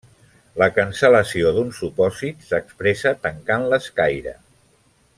[0.61, 4.39] La cancel·lació d'un supòsit s'expressa tancant l'escaire.